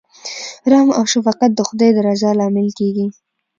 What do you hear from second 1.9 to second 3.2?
د رضا لامل کیږي.